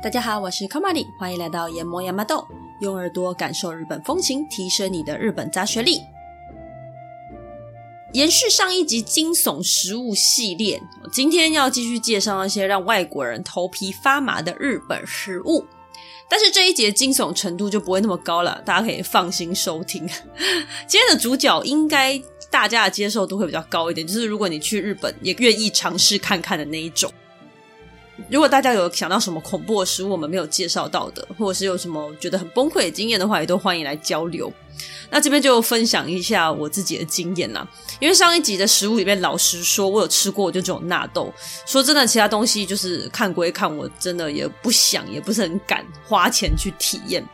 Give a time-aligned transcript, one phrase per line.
[0.00, 2.46] 大家好，我是卡玛里，欢迎来到研磨亚麻豆，
[2.78, 6.00] 用耳朵感受日本风情，提升你的日本杂学力。
[8.12, 15.66] 延续上一集惊悚食物系列，今天要继续介绍那些让外国人头皮发麻的日本食物。
[16.28, 20.06] 但是这一节惊悚程度就不会那么高了，大家可以放心收听。
[20.86, 22.22] 今天的主角应该
[22.52, 27.10] 大家的接受度会比较高一点，就是如果你去日本也愿意尝试看看的那一种。
[28.30, 34.52] 如果大家有想到什么恐怖的食物我们没有介绍到的，或者是有什么觉得很崩溃的经验的话，也都欢迎来交流。
[35.10, 37.66] 那这边就分享一下我自己的经验啦。
[38.00, 41.32] 因为上一集的食物里面，老实说，我有吃过，就这种纳豆。
[41.66, 47.24] 说真的，其他东西就是看归看，我真的也不想，也不是很敢花钱去体验。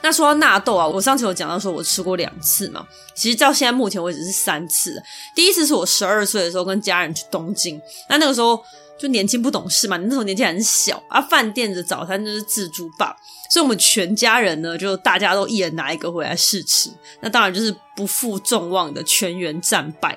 [0.00, 5.02] 那说到纳豆啊，我上次有讲到说我吃过两次嘛，其实到现在目前为止是三次。
[5.34, 8.62] 第一次是我十二岁的时候跟家人去东京，那那个时候。
[9.02, 11.20] 就年轻不懂事嘛，你那时候年纪很小啊。
[11.20, 13.16] 饭店的早餐就是自助吧，
[13.50, 16.88] 所以我们全家人呢，就大家都一人拿一个回来试吃。
[17.20, 20.16] 那当然就是不负众望的全员战败。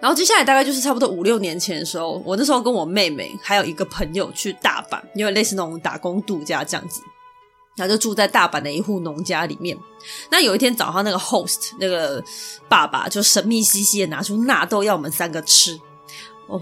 [0.00, 7.00] 然后接下来大概就是差不多五六年前的时候，我那时候跟我妹妹还有一个朋友去大阪，因为类似那种打工度假这样子，
[7.76, 9.78] 然后就住在大阪的一户农家里面。
[10.32, 12.20] 那有一天早上，那个 host 那个
[12.68, 15.78] 爸爸就神秘兮兮的拿出纳豆要我们三个吃。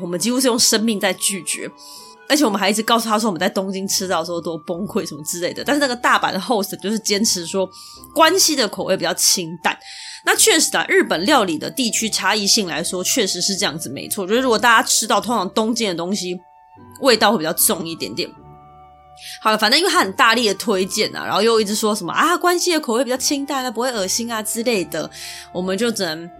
[0.00, 1.70] 我们几乎是用生命在拒绝，
[2.28, 5.64] 而且我们还一直告诉他说我们在东京吃到的时候多崩溃什么之类的。
[5.64, 7.68] 但是那个大阪的 host 就是坚持说
[8.14, 9.76] 关西的口味比较清淡。
[10.24, 14.24] 那确实啊，日本料理的地区差异性来说，确实是这样子，没错。
[14.24, 16.38] 我觉得如果大家吃到通常东京的东西，
[17.00, 18.28] 味道会比较重一点点。
[19.40, 25.10] 好了，反正因为他很大力的推荐啊，然后又一直说什么啊，关西的口味比较清淡，不会恶心啊之类的，
[25.52, 26.30] 我们就只能。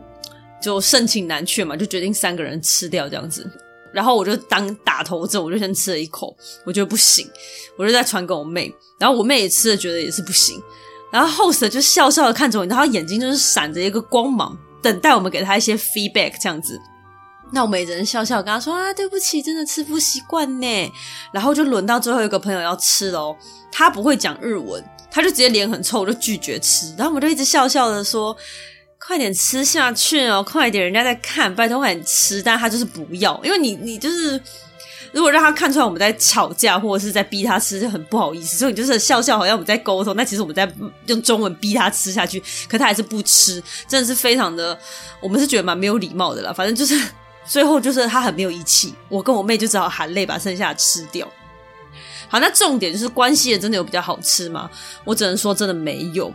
[0.61, 3.49] 就盛情难却嘛，就决定三个人吃掉这样子。
[3.91, 7.27] 然后我就当打头阵，我就先吃了一口，我觉得不行，
[7.77, 8.73] 我就再传给我妹。
[8.99, 10.61] 然后我妹也吃了，觉得也是不行。
[11.11, 16.79] 然后 host 就笑笑的看着我，然后眼睛就是闪着一个光芒，等待我们给他一些 feedback 这样子。
[17.51, 20.93] 那我们也只能笑笑跟他说啊，对不起，真的吃不习惯呢。
[21.33, 23.35] 然后就轮到最后一个朋友要吃喽，
[23.73, 26.95] 他不会讲日文，他就直接脸很臭，就拒绝吃。
[26.99, 28.37] 然后我们就一直笑笑的说。
[29.09, 30.43] 快点吃下去哦！
[30.43, 32.43] 快点，人家在看，拜托快点吃。
[32.43, 34.39] 但他就是不要，因为你，你就是
[35.13, 38.59] 如果让他看出来我们在吵架，或者是在逼他吃，就很不好意思。
[38.59, 40.71] 所以你就是笑笑，好像我们在沟通，那其实我们在
[41.07, 44.79] 用中文逼他吃下去，可他还是不吃，真的是非常的，
[45.23, 46.53] 我们是觉得蛮没有礼貌的啦。
[46.53, 47.03] 反正就是
[47.49, 51.27] 最后就是他很没有义气，我跟我妹就只好含泪把剩下的吃掉。
[52.29, 54.71] 好，那重点就是关系也真的有比较好吃吗？
[55.05, 56.31] 我只能说真的没有，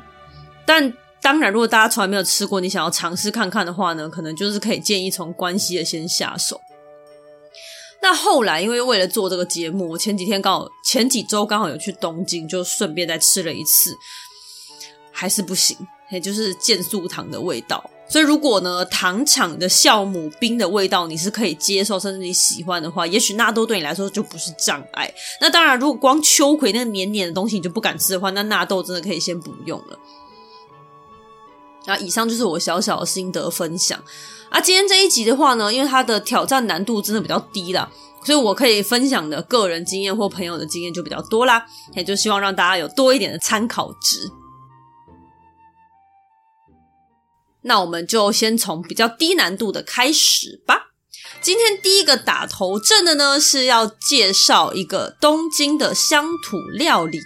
[0.65, 0.91] 但。
[1.23, 6.59] 当然，如果大家从来没有吃过，你想要尝试看看的话呢，可能就是可以建议从关西的先下手。
[8.01, 13.95] 那后来，因为为了做这个节目，我前几天刚好前几周刚好有去东京，就顺便再吃了一次，
[15.13, 15.77] 还是不行，
[16.11, 17.89] 也就是健素糖的味道。
[18.09, 25.11] 所以，如果呢糖厂的酵母冰的味道你是可以接受，甚至你喜欢的话，也许纳豆对你来说就不是障碍。
[25.39, 29.97] 那当然，如果光秋葵那个黏黏的东西你就不敢吃的话，那纳豆真的可以先不用了。
[31.85, 34.01] 那以上就是我小小的心得分享
[34.49, 34.59] 啊。
[34.59, 37.91] 今天这一集的话呢，因为它的挑战难度真的比较低啦，
[38.25, 44.29] 所以我可以分享的个人经验或朋友的经验就比较多啦，也就希望让大家有多一点的参考值。
[47.63, 50.89] 那我们就先从比较低难度的开始吧。
[51.41, 57.19] 今天第一个打头阵的呢，是要介绍一个东京的乡土料理。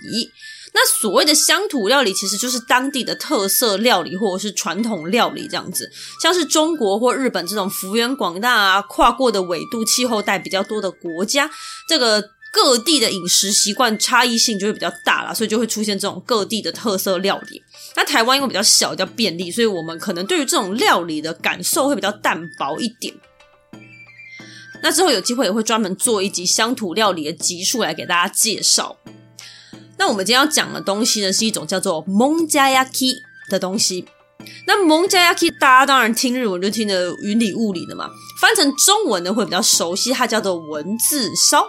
[0.79, 5.91] 那所谓的乡土料理，其实就是当地的特色料理或者是传统料理这样子。
[6.21, 11.49] 像是中国或日本这种幅员广大啊、跨过的纬度、气候带比较多的国家，
[11.89, 12.23] 这个
[12.53, 17.63] 各地的饮食习惯差异性就会比较大啦，所以就会出现这种各地的特色料理。
[17.95, 23.15] 那台湾因为比较小、比较便利，所以我们可能对于这种料理的感受会比较淡薄一点。
[24.83, 28.95] 那之后有机会也会专门做一集乡土料理的集数来给大家介绍。
[29.97, 34.05] 那我们今天要讲的东西呢，是一种叫做蒙加亚 k 的东西。
[34.65, 38.07] 那蒙加亚 k 大家当然听日文就听得云里雾里的嘛，
[38.39, 41.65] 翻成中文呢会比较熟悉，它叫做文字烧。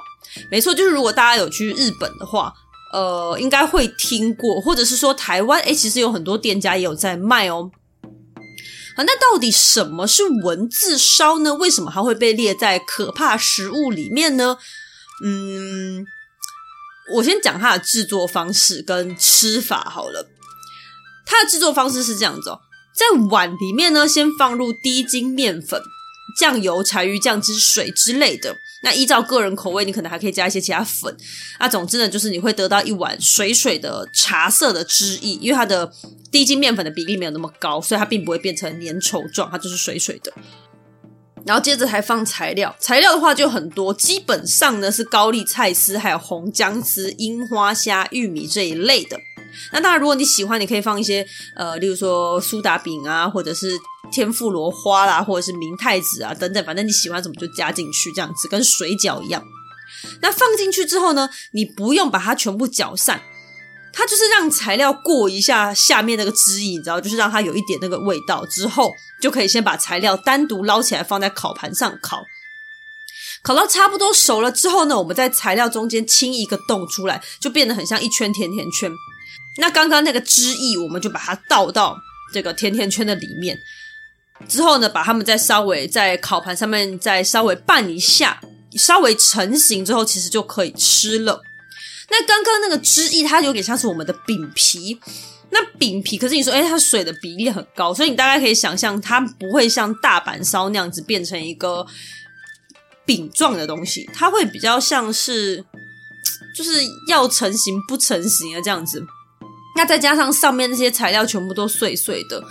[0.51, 2.53] 没错，就是如果大家有去日本的话，
[2.93, 7.71] 呃，应该会听过，或者是说台湾，诶，其实有很多店家也有在卖哦。
[8.97, 11.55] 好，那到底什么是文字烧呢？
[11.55, 14.59] 为什么它会被列在可怕食物里面呢？
[15.25, 16.05] 嗯。
[17.15, 20.29] 我先讲它的制作方式跟吃法好了。
[21.27, 22.61] 它的制作方式是这样子哦，
[22.95, 25.81] 在碗里面呢，先放入低筋面粉，
[26.39, 28.57] 酱油、柴鱼酱汁水之类的。
[28.83, 31.15] 那依照个人口味，你可能还可以加一些其他粉。
[31.59, 35.93] 那总之呢，就是你会得到一碗水水的茶色的汁液，因为它的
[36.31, 40.33] 低筋面粉的比例没有那么高，所以它并不会变成粘稠状，它就是水水的。
[41.47, 49.19] 然后接着还放材料，材料的话就很多，基本上呢是高丽菜丝、还有红姜丝、樱花虾、玉米这一类的。
[49.73, 51.27] 那当然，如果你喜欢，你可以放一些
[51.57, 53.79] 呃，例如说苏打饼啊，或者是。
[54.11, 59.45] 天妇罗花啦，或者是明太子啊，等等，反正你喜欢什么就加进去，这样子跟水饺一样。
[60.23, 63.21] 那放进去之后呢，你不用把它全部搅散，
[63.93, 72.23] 它就是让材料过一下下面那个汁液，你知道，就是让它有一点那个味道之后，就可以先把材料单独捞起来放在烤盘上烤。
[73.43, 78.91] 烤到差不多熟了之后呢，我们在材料中间清一个洞出来，就变得很像一圈甜甜圈。
[79.59, 81.97] 那刚刚那个汁液，我们就把它倒到
[82.33, 83.59] 这个甜甜圈的里面。
[84.49, 88.41] 之后呢，把它们再稍微在烤盘上面再稍微拌一下，
[88.77, 91.43] 稍微成型之后，其实就可以吃了。
[92.11, 94.99] 那刚刚那个汁液，它有点像是我们的饼皮。
[95.51, 101.87] 那饼皮，可是你说，哎，它水的比例很高，所以你大概可以想象，它不会像大阪烧那样子变成一个
[103.07, 105.65] 饼状的东西，它会比较像是，
[106.55, 109.03] 就是要成型不成型的这样子。
[109.75, 112.45] 那再加上上面那些材料全部都碎碎的。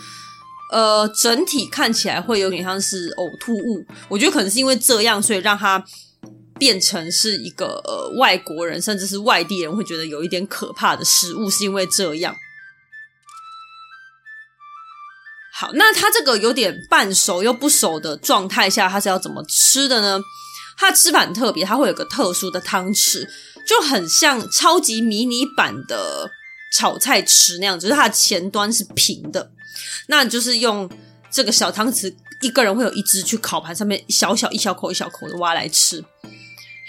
[0.72, 5.82] 呃，整体看起来会有点像是呕吐物，我觉得可能是因为这样，所以让它
[6.58, 12.36] 变成是一个呃外国人甚至是外地人会觉得有一点可怕的食物，是因为这样。
[15.54, 20.20] 好，那它这个有点半熟又不熟的状态下，它是要怎么吃的呢？
[20.78, 23.28] 它吃法很特别，它会有个特殊的汤匙，
[23.68, 26.30] 就很像超级迷你版的
[26.76, 29.52] 炒菜匙那样，只是它的前端是平的。
[30.08, 30.88] 那就是用
[31.32, 36.04] 这个小汤匙，一个人会有一只去烤盘上面小小一小口一小口的挖来吃。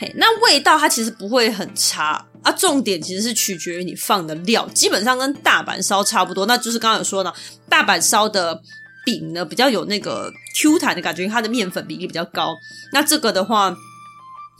[0.00, 6.46] 嘿，那味道它其实不会很差啊，重点其实是取决于你放的料，基本上跟大阪烧差不多。
[6.46, 7.32] 那就是刚刚有说呢，
[7.68, 8.62] 大阪烧的
[9.04, 12.56] 饼呢比较有那个 Q 弹的感觉，因为它的面粉比例比较高。
[12.92, 13.76] 那这个的话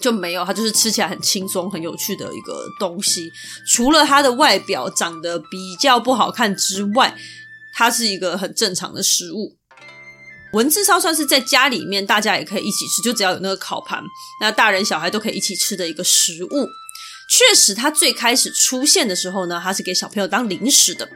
[0.01, 3.31] 就没有，它就是吃起来很轻松、很有趣的一个东西。
[3.65, 7.17] 除了它的外表长得比较不好看之外，
[7.75, 9.55] 它是一个很正常的食物，
[10.53, 14.03] 文字烧算是在家里面大家也可以一起吃，就只要有那个烤盘，
[14.41, 16.69] 那大人小孩都可以一起吃的一个食物。
[17.31, 21.07] 确实，它最开始出现的时候呢，它是给小朋友当零食的。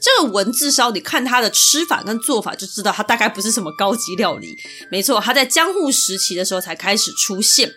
[0.00, 4.54] 这个文字烧，你看它的吃法跟做法就知道，它大概不是什么高级料理。
[4.90, 7.72] 没错，它在江户时期的时候才开始出现。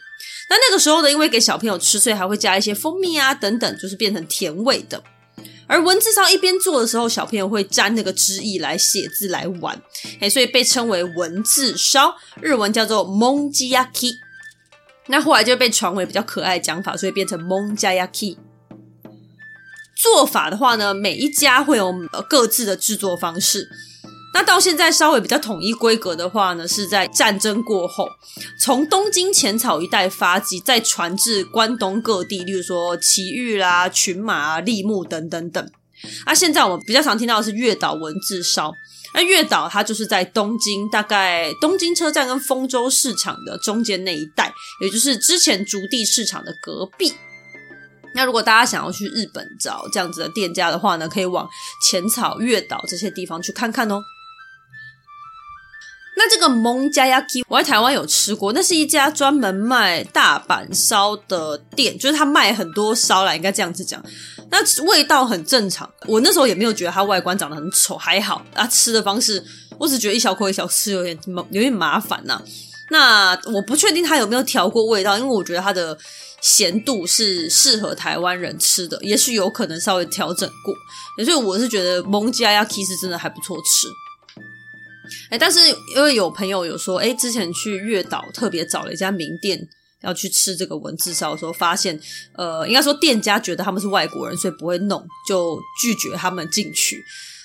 [0.49, 5.01] 那那个时候呢，因为给小朋友吃，所以还会加一些蜂蜜啊等等，就是变成甜味的。
[5.67, 9.81] 而文字烧一边做的时候，小朋友会沾那个汁液来写字来玩，
[10.21, 14.17] 哎，所以被称为文字烧，日文叫做 monjaki。
[15.07, 18.37] 那后来就被传为比较可爱的讲法，所以变成 monjaki。
[19.95, 21.93] 做法的话呢，每一家会有
[22.29, 23.69] 各自的制作方式。
[24.37, 28.07] 那到现在稍微比较统一规格的话呢，是在战争过后，
[28.61, 35.71] 从东京浅草一带发迹，再传至关东各地，例如说埼玉啦、群马啊、立木等等等。
[36.27, 38.71] 那现在我们比较常听到的是月岛文字烧。
[39.15, 44.53] 那月岛它就是在东京，大概东京车站跟丰州市场的中间那一带，
[44.83, 47.11] 也就是之前竹地市场的隔壁。
[48.13, 51.49] 那如果大家想要去日本找这样子的店家的话呢，可以往
[51.89, 53.99] 浅草、月岛这些地方去看看哦。
[56.19, 64.03] 那这个蒙加亚 k 我在台湾有吃过，那是一家专门卖大阪烧的店，就是他卖很多烧来，应该这样子讲。
[64.49, 68.65] 那味道很正常，我那时候也没有觉得它外观长得很丑，还好啊。
[68.65, 69.43] 吃的方式，
[69.77, 71.15] 我只觉得一小口一小吃有点
[71.51, 72.41] 有点麻烦呐、
[72.89, 75.95] 那我不确定它有没有调过味道，因为我觉得它的
[76.41, 80.73] 咸度是适合台湾人吃的，也许有可能稍微调整过。
[81.23, 83.87] 所以我是觉得蒙加亚 k 是真的还不错吃。
[85.29, 85.59] 哎，但是
[85.95, 89.59] 因为有朋友有说，哎，之前去月岛特别找了一家名店
[90.01, 91.99] 要去吃这个文字烧的时候，发现，
[92.33, 97.03] 呃，应该说店家觉得他们是外国人，所以不会弄，就拒绝他们进去。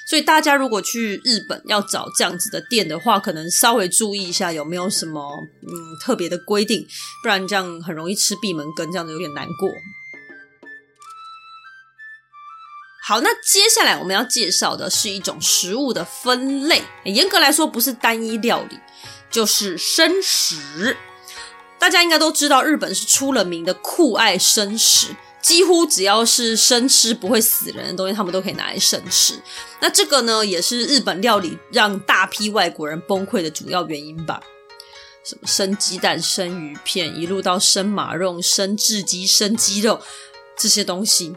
[0.08, 6.86] 所以大家如果去日本要找这样子的店的话，可能稍微注意一下有没有什么嗯特别的规定，
[7.22, 9.68] 不然这样很容易吃闭门羹，这样子有点难过。
[13.04, 16.80] 好，那接下来我们要介绍的是一种食物的分类。
[17.04, 18.78] 严格来说，不是单一料理，
[19.28, 20.96] 就是生食。
[21.80, 25.08] 大家应该都知道，日本是出了名的酷爱生食，
[25.40, 29.42] 几乎只要是生吃不会死人的东西，他们都可以拿来生吃。
[29.80, 34.40] 那这个呢，也是日本料理让大批外国人崩溃的主要原因吧。
[35.24, 40.00] 什么生鸡蛋、生鱼片，一路到生马肉、生雉鸡、生鸡肉
[40.56, 41.34] 这些东西。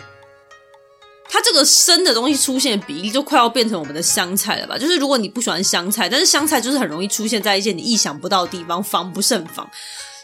[1.28, 4.78] 它这个生的东西出现的比例就快要变成我们的香菜了吧？
[4.78, 9.70] 就是如果你不喜欢香菜，但是香菜就是很容易出现在一些你意想不到的地方，防不胜防。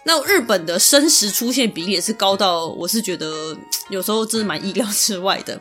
[0.04, 3.58] 那日本的生食出现比例也是高到，我是觉得
[3.90, 5.60] 有时候真的蛮意料之外的。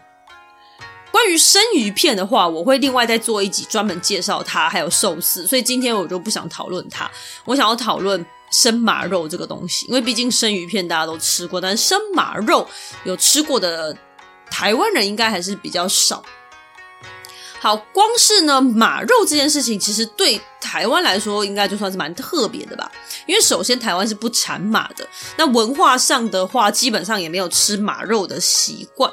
[1.11, 7.11] 关于生鱼片的话，我会另外再做一集专门介绍它，还有寿司，所以今天我就不想讨论它。
[7.45, 12.69] 我想要讨论生马肉这个东西，因为毕竟生鱼片大家都吃过，但是生马肉
[13.05, 13.97] 有吃过的。
[14.51, 16.23] 台湾人应该还是比较少。
[17.59, 22.91] 好，光是呢马肉这件事情，其实对台湾来说，应该就算是蛮特别的吧。
[23.27, 29.13] 因为首先台湾是不产马的，那文化上的话，基本上也没有吃马肉的习惯。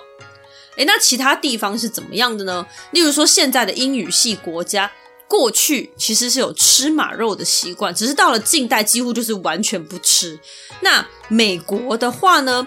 [0.77, 2.65] 诶，那其他地方是怎么样的呢？
[2.91, 4.89] 例如说，现在的英语系国家，
[5.27, 10.39] 过去其实是有吃马肉的习惯，只是到了近代，几乎就是完全不吃。
[10.79, 12.65] 那美国的话呢，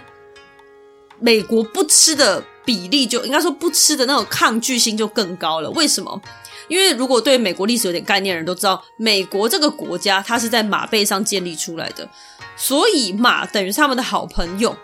[1.19, 2.45] 美国不吃的。
[2.71, 5.69] 比例就应该说不吃的那种抗拒性就更高了。
[5.71, 6.23] 为什么？
[6.69, 12.09] 因为如果对美国历史有点概念的人都知道，美国这个国家它是在马背上建立出来的，
[12.57, 14.77] 所以马等于是他们的好朋友。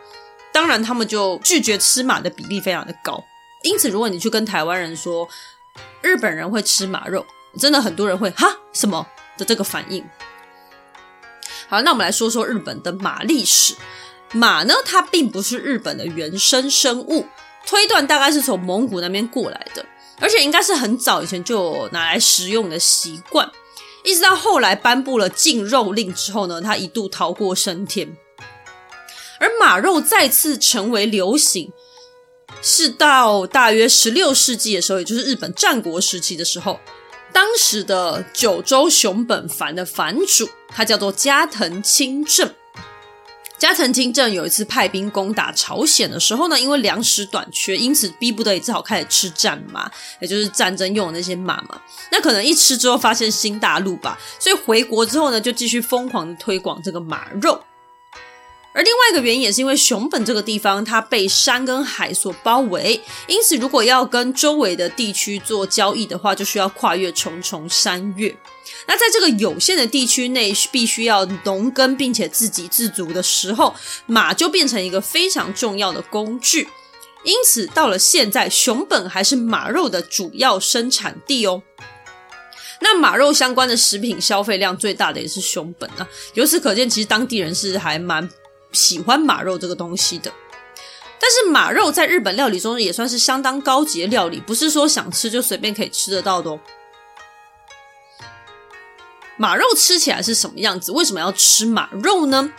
[0.52, 3.22] 当然，他们就拒绝吃马的比例非常的高。
[3.62, 5.28] 因此，如果你去跟台湾人说
[6.02, 7.24] 日本人会吃马肉，
[7.56, 9.06] 真的很多人会哈什么
[9.38, 10.04] 的这个反应。
[11.68, 13.76] 好，那我们来说说日本的马历史。
[14.32, 17.26] 马呢，它并不是日本的原生生物。
[17.66, 19.84] 推断大概是从蒙古那边过来的，
[20.20, 23.50] 而且应该是很早以前就有拿来食用的习惯，
[24.04, 28.16] 一直到后来颁布了禁肉令之后呢，它一度逃过升天。
[29.38, 31.70] 而马肉再次成为流行，
[32.62, 36.80] 是到大约十六世纪的时候，也就是日本战国时期的时候，
[37.32, 42.50] 当时的九州熊本藩的藩主，他叫做加藤清正。
[43.58, 51.80] 加藤清正有一次派兵攻打朝鲜的时候呢，因为粮食短缺，因此逼不得已只好开始吃战马，也就是战争用的那些马嘛。
[52.10, 57.60] 那可能一吃之后发现新大陆吧，所以回国之后呢，就继续疯狂的推广这个马肉。
[58.76, 68.36] 而另外一个原因也是因为熊本这个地方它被山跟海所包围，因此如果要跟周围的地区做交易的话，就需要跨越重重山岳。
[68.86, 76.68] 那在这个有限的地区内，必须要农耕并且自给自足的时候，马就变成一个非常重要的工具。
[77.24, 81.62] 因此，到了现在，熊本还是马肉的主要生产地哦。
[82.82, 86.06] 那马肉相关的食品消费量最大的也是熊本啊。
[86.34, 88.28] 由此可见，其实当地人是还蛮
[88.72, 90.32] 喜欢马肉这个东西的。
[91.18, 96.60] 但是，马肉在日本料理中也算是相当高级的料理，不是说想吃就随便可以吃得到的哦。
[99.38, 100.92] 马肉吃起来是什么样子？
[100.92, 102.52] 为什么要吃马肉呢？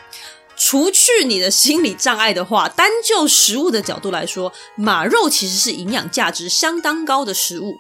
[0.56, 7.76] 除去你的心理障碍的话，单就食物的角度来说，马肉其实是营养价值相当高的食物。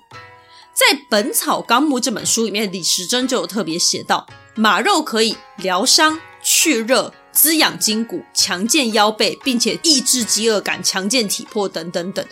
[0.73, 12.25] 在《本草纲目》这本书里面，李时珍就有特别写到，马肉可以疗伤、去热、滋养筋骨、强健腰背，并且抑制饥饿感、强健体魄等等等。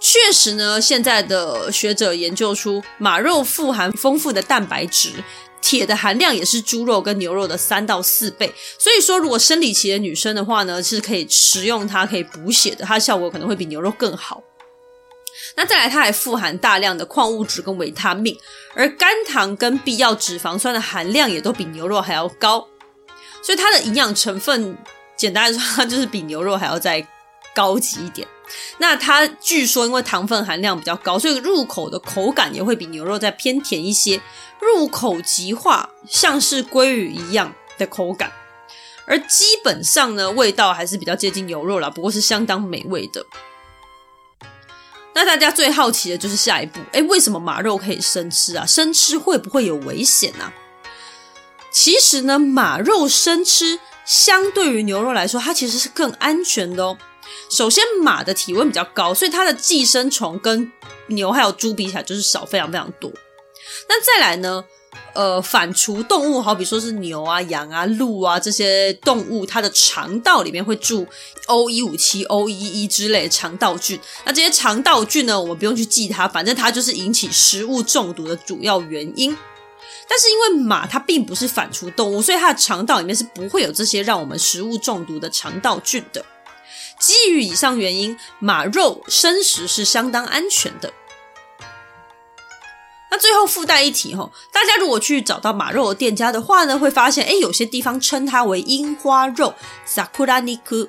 [0.00, 5.22] 确实呢，现在的学者研究出马肉富含丰富的蛋白质。
[5.62, 14.42] 铁的含量也是猪肉跟牛肉的三到四倍，所以说如果生理期的女生的话呢，是可以食用它，可以补血的，它效果可能会比牛肉更好。
[15.56, 18.34] 那再来，它还富含大量的矿物质跟维他命，
[18.74, 22.66] 而肝糖跟必要脂肪酸的含量也都比牛肉还要高，
[23.42, 24.76] 所以它的营养成分，
[25.16, 27.06] 简单来说，它就是比牛肉还要再
[27.54, 28.26] 高级一点。
[28.78, 34.20] 那它据说因为糖分含量比较高，所以入口的口感也会比牛肉再偏甜一些。
[34.60, 38.30] 入口即化，像是鲑鱼一样的口感，
[39.06, 43.24] 而基本上呢，味道还是比较接近牛肉啦，不过是相当美味的。
[45.14, 48.66] 那大家最好奇的就是下一步，诶，为什么马肉可以生吃啊？
[48.66, 50.52] 生吃会不会有危险啊？
[51.70, 56.96] 其实呢，马肉生吃相对于牛肉来说，它其实是更安全的哦。
[57.48, 60.70] 首先，马的体温比较高，所以它的寄生虫跟
[61.08, 63.10] 牛还有猪比起来就是少非常非常多。
[63.88, 64.64] 那再来呢？
[65.14, 71.06] 呃，反刍动物，好比说是牛啊、羊啊、鹿啊这些动物，它的肠道里面会住
[71.46, 73.98] O 一五七、O 一一之类的肠道菌。
[74.24, 79.36] 那这些肠道菌呢，我们不用去记它，反正它就是引起食物中毒的主要原因。
[80.12, 86.24] 但是因为马它并不是反刍动物，所以它的肠道里面是不会有这些让我们食物中毒的肠道菌的。
[86.98, 90.92] 基于以上原因，马肉生食是相当安全的。
[93.12, 99.54] 那最后附带一提哈，大家如果去找到马肉的店家的话呢，会发现诶，有些地方称它为樱花肉
[99.86, 100.88] （sakura niku）。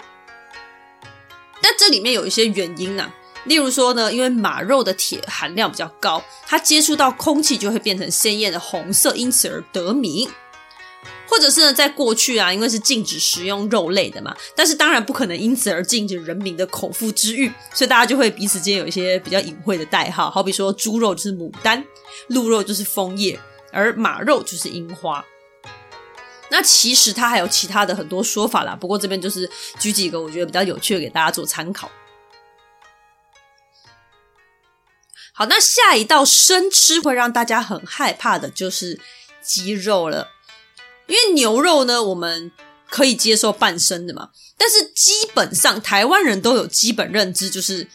[1.62, 3.14] 但这里面有一些原因呢、啊，
[3.46, 10.30] 例如说呢，因为马肉的铁含量比较高，它接触到空气就会变成鲜艳的红色，因此而得名。
[11.28, 21.82] 或者是呢，在过去啊，因为是禁止食用肉类的嘛，但是当然不可能因此而禁止人民的口腹之欲，所以大家就会彼此间有一些比较隐晦的代号，好比说猪肉就是牡丹，
[22.28, 23.40] 鹿肉就是枫叶，
[23.72, 25.26] 而马肉就是樱花。
[26.50, 31.90] 那其实它还有其他的很多说法啦，不过这边就是举几个我觉得比较有趣的给大家做参考。
[35.42, 39.00] 好，那下一道生吃会让大家很害怕的就是
[39.44, 40.28] 鸡肉了。
[41.08, 42.52] 因为牛肉呢，我们
[42.88, 47.88] 可以接受半生的嘛，但是基本上台湾人都有基本认知，就是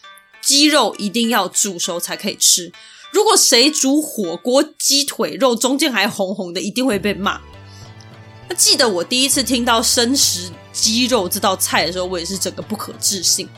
[0.42, 2.72] 鸡肉一定要煮熟才可以吃。
[3.12, 7.40] 如果谁煮火锅鸡腿肉中间还红红的，一定会被骂。
[8.48, 13.48] 那记得我第一次听到生食鸡肉这道菜的时候，我也是整个不可置信。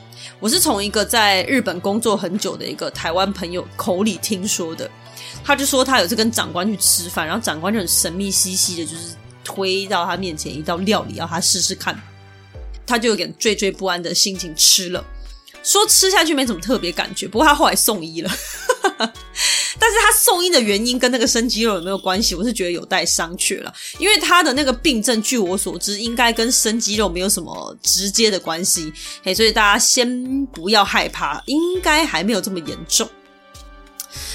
[0.41, 4.91] 我是从一个在日本工作很久的一个台湾朋友口里听说的，
[5.45, 9.15] 他就说他有次跟长官去吃饭，然后长官就很神秘兮兮的，就是。
[9.45, 11.99] 推到他面前一道料理，要他试试看，
[12.87, 15.03] 他就有点惴惴不安的心情吃了，
[15.63, 18.31] 说吃下去没什么特别感觉，不过他后来送医了，
[19.79, 22.35] 但是他送医的原因跟那个生鸡肉有没有关系？
[22.35, 33.09] 我是觉得有待商榷了，因为他的那个病症，据我所知，应该跟生鸡肉没有什么直接的关系，嘿，所以大家先不要害怕，应该还没有这么严重。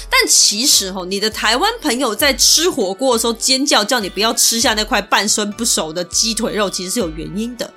[0.08, 7.68] 但其实齁，你的台湾朋友在吃火锅的时候尖叫，叫你不要吃下那块半生不熟的鸡腿肉，其实是有原因的。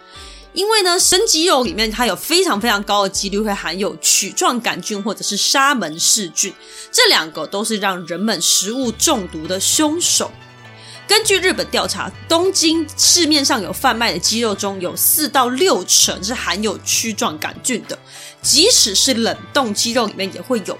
[0.57, 6.51] 因为呢，生鸡肉里面它有非常非常高的几率会含有曲状杆菌或者是沙门氏菌，
[6.91, 10.31] 这两个都是让人们食物中毒的凶手。
[11.07, 17.95] 根据日本调查，东京市面上有贩卖的鸡肉中有四到六成是含有曲状杆菌的，
[18.41, 20.75] 即使是冷冻鸡肉里面也会有。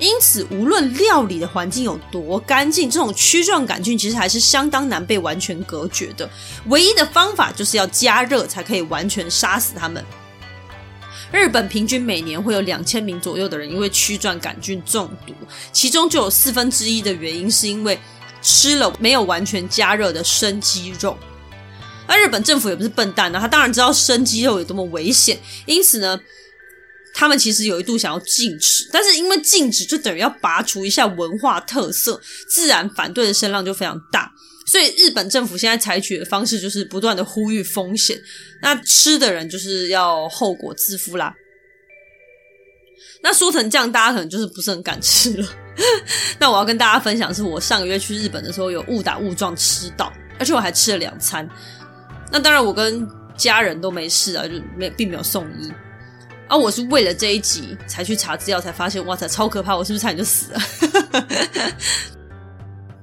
[0.00, 6.28] 因此，无论料理的环境有多干净，这种曲状杆菌其实还是相当难被完全隔绝的。
[6.66, 10.04] 唯一的方法就是要加热才可以完全杀死它们。
[11.30, 15.32] 日本平均每年会有两千名左右的人因为曲状杆菌中毒，
[15.72, 17.98] 其中就有四分之一的原因是因为
[18.42, 21.16] 吃了没有完全加热的生鸡肉。
[22.06, 26.20] 那日本政府也不是笨蛋呢，他当然知道生鸡肉有多么危险，因此呢。
[27.14, 34.30] 他们其实有一度想要禁止，但是因为禁止就等于要拔除一下文化特色，自然反对的声浪就非常大。
[34.66, 38.18] 所以日本政府现在采取的方式就是不断的呼吁风险，
[38.60, 41.32] 那吃的人就是要后果自负啦。
[43.22, 45.48] 那说成这样，大家可能就是不是很敢吃了。
[46.38, 51.48] 那我要跟大家分享是，我上个月去日本的时候有误打误撞吃到，而且我还吃了两餐。
[52.32, 55.70] 那当然，我跟家人都没事啊，就没并没有送医。
[56.54, 56.56] 啊！
[56.56, 59.76] 我是为了这一集才去查资料，才发现哇塞，超可怕！
[59.76, 60.60] 我是不是差点就死了？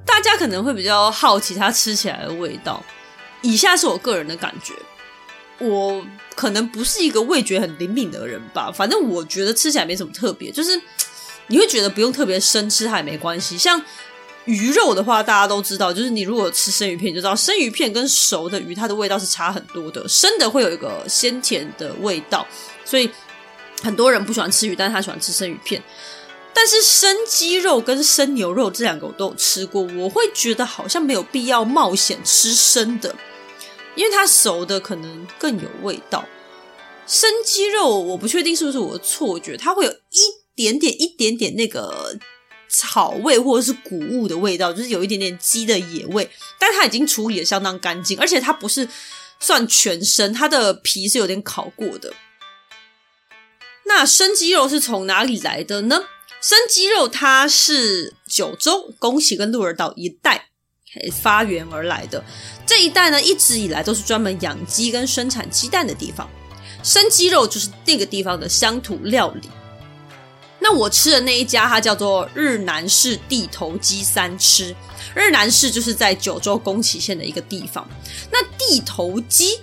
[0.06, 2.82] 大家可能会比较好奇它吃起来的味道。
[3.42, 4.74] 以下是我个人的感觉，
[5.60, 8.72] 我可能不是一个味觉很灵敏的人吧。
[8.72, 10.82] 反正我觉得吃起来没什么特别，就是
[11.48, 13.58] 你会觉得不用特别生吃它也没关系。
[13.58, 13.84] 像
[14.46, 20.08] 鱼肉的话，大家都知道，就是你如果吃生鱼片，就知道生鱼片跟熟的鱼它的味道是差很多的。
[20.08, 22.48] 生的会有一个鲜甜的味道，
[22.86, 23.12] 所以。
[23.82, 25.82] 很多人不喜欢吃鱼，但是他喜欢吃生鱼片。
[26.54, 33.16] 但是生鸡肉跟生牛肉这两个我都有吃过，我会觉得好像没有必要冒险吃生的，
[33.96, 36.26] 因为它熟的可能更有味道。
[37.08, 40.20] 生鸡肉我不确定是不是我的错觉，它会有一
[40.54, 42.18] 点点、一点点那个
[42.70, 48.88] 草味或者是谷物的味道，就是有一点点鸡的野味，但它已经处理的相当干净，而且它不是
[49.40, 52.14] 算全生，它的皮是有点烤过的。
[53.86, 56.04] 那生鸡肉是从哪里来的呢？
[56.42, 60.48] 生鸡肉它是九州、宫崎跟鹿儿岛一带
[61.22, 62.24] 发源而来的。
[62.66, 66.30] 这一带呢，一直以来都是专门养鸡跟生产鸡蛋的地方。
[66.84, 69.50] 生鸡肉就是那个地方的乡土料理。
[70.60, 74.76] 那我吃的那一家，它叫做日南市地头鸡三吃。
[75.16, 77.88] 日南市就是在九州宫崎县的一个地方。
[78.32, 79.60] 那地头鸡。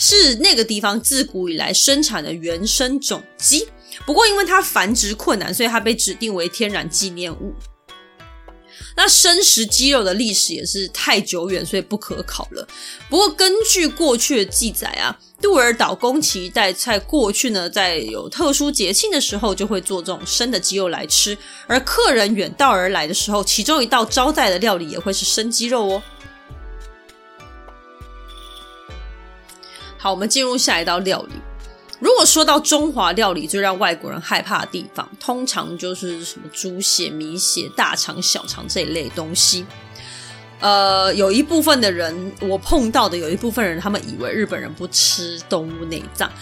[0.00, 3.68] 是那个地方自古以来生产的原生种鸡，
[4.06, 7.54] 不过因为它繁殖困难，所以它被指定为天然纪念物。
[8.96, 12.66] 那生食鸡肉的历史也是太久远，所以不可考了。
[13.10, 21.36] 不过根据过去的记载啊，杜尔岛宫崎一带在过去呢，在有特殊节庆的时候，就会做这种生的鸡肉来吃。
[21.66, 26.02] 而客人远道而来的时候，其中一道招待的料理也会是生鸡肉哦。
[30.02, 31.34] 好，我们进入下一道料理。
[31.98, 39.66] 如果说到中华料理最让外国人害怕的地方，通常就是什么猪血、米血、大肠、小肠这一类东西。
[40.58, 46.32] 呃，有一部分的人，我碰到的有一部分人，他们以为日本人不吃动物内脏。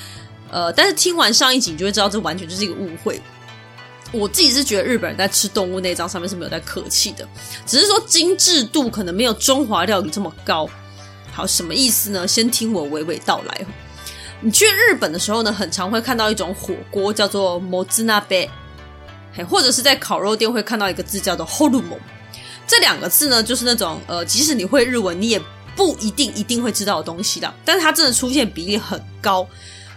[0.52, 3.20] 呃，但是听完上一集，你就会知道这完全就是一个误会。
[4.12, 7.26] 我自己是觉得日本人在吃动物内脏上面是没有在客气的，
[7.66, 10.70] 只是说精致度可能没有中华料理这么高。
[11.37, 12.27] 好，什么意思呢？
[12.27, 13.65] 先听我娓娓道来。
[14.41, 18.49] 你去日本的时候呢，很常会看到一种火锅叫做もつ锅，
[19.49, 21.99] 或者是在烤肉店会看到一个字叫做ホルモン。
[22.67, 25.41] 这两个字呢，就是那种呃，即使你会日文，你也
[25.75, 27.53] 不一定一定会知道的东西的。
[27.65, 29.47] 但是它真的出现比例很高。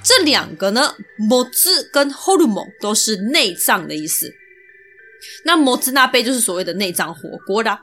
[0.03, 4.33] 这两个呢，もつ跟ホルモン都是内脏的意思。
[5.45, 7.81] 那もつ锅就是所谓的内脏火锅啦。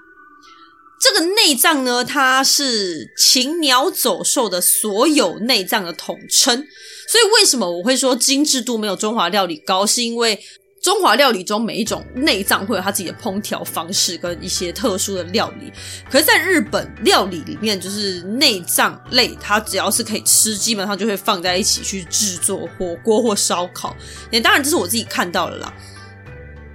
[1.01, 6.67] 这个内脏呢，它是禽鸟走兽的所有内脏的统称。
[7.09, 9.87] 所以为什么我会说精致度没有中华料理高？
[9.87, 10.39] 是因为
[10.83, 15.73] 中华料理中每一种内脏会有它自己的烹调方式跟一些特殊的料理。
[16.11, 23.97] 可是，在日本料理里面，就是内脏类，它只要是可以吃，基本上就会放在一起去制作火锅或烧烤。
[24.31, 25.73] 也当然，这是我自己看到了啦。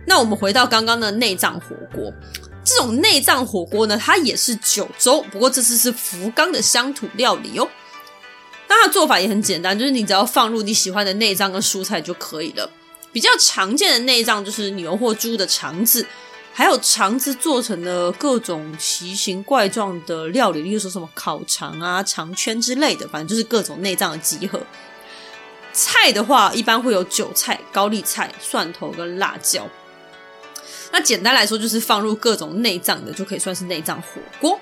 [0.05, 2.11] 那我们回到刚刚的内脏火锅。
[2.63, 7.67] 这种内脏火锅呢，它也是九州，不过这次是福冈的乡土料理哦。
[8.67, 12.69] 那它做法也很简单，就是你只要放入你喜欢的内脏跟蔬菜就可以了。
[13.11, 16.07] 比较常见的内脏就是牛或猪的肠子，
[16.53, 24.59] 还有肠子做成的各种奇形怪状的料理，例如说什么烤肠啊、肠圈之类的，反正就是各种内脏的集合。
[25.73, 29.67] 菜的话，一般会有韭菜、高丽菜、蒜头跟辣椒。
[30.93, 34.59] 那简单来说，就是放入各种内脏的，就可以算是内脏火锅。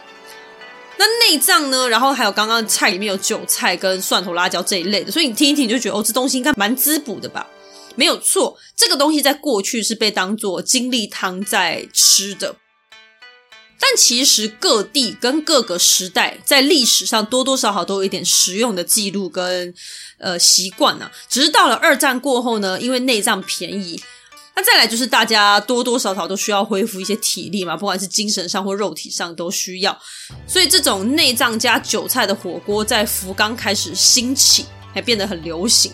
[0.98, 1.90] 那内脏呢？
[1.90, 7.46] 然后还有刚刚菜里面有韭菜跟蒜头、辣椒这一类的，所以你听一听就觉得哦，这东西应该蛮滋补的吧？
[7.96, 12.56] 没有错，这个东西在过去是被当做精力汤在吃的。
[13.78, 19.74] 但其实各地跟各个时代在历史上多多少少都有一点食用的记录跟
[20.18, 24.02] 呃习惯呢、只是到了二战过后呢，因为内脏便宜。
[24.61, 29.97] 那再来就是大家多多少少都需要恢复一些体力嘛，不管是精神上或肉体上都需要，
[30.47, 35.93] 所以这种内脏加韭菜的火锅在福冈开始兴起，还变得很流行。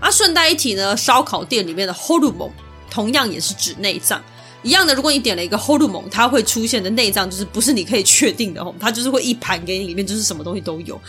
[0.00, 2.50] 啊，顺带一提呢，烧烤店里面的ホルモン
[2.90, 4.22] 同样也是指内脏，
[4.62, 4.94] 一样的。
[4.94, 11.00] 如果你点了一个ホルモン，它会出现的内脏就是不是你可以确定的哦，它就是会一盘给你，里面就是什么东西都有。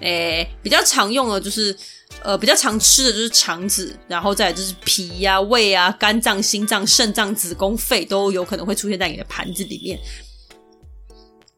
[0.00, 1.76] 诶，比较常用的就是。
[2.22, 9.98] 呃，比较常吃的就是肠子，然后再来就是脾呀、啊、胃啊、肝脏、心脏、肾脏、子宫、肺都有可能会出现在你的盘子里面。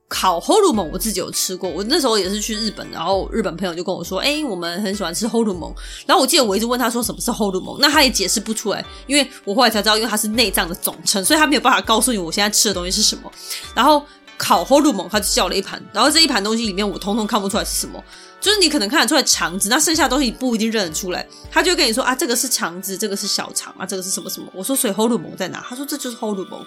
[0.09, 5.74] 烤ホルモン我自己有吃过，我那时候也是去日本，然后日本朋友就跟我说：“哎，我们很喜欢吃ホルモン。”
[6.07, 13.31] 然后我记得我一直问他说什么是ホルモン，那他也解释不出来，因为我后来才知道，因为它是内脏的总称，所以他没有办法告诉你我现在吃的东西是什么。
[13.74, 14.05] 然后
[14.37, 18.03] 烤ホルモン他就叫了一盘，然后这一盘东西里面我通通看不出来是什么。
[18.42, 21.27] 就是你可能看得出来肠子，那剩下的东西你不一定认得出来。
[21.51, 24.46] 他就跟你说啊，这个是肠子，这个是小肠啊，这个是什么什么。
[24.53, 25.64] 我说所以ホルモン在哪？
[25.68, 26.66] 他说这就是ホルモン。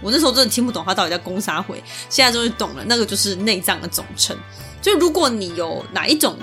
[0.00, 4.36] 我那时候真的听不懂他到底在攻啥回，现在终于懂了，那个就是内脏的总称。
[4.80, 6.38] 就如果你有哪一种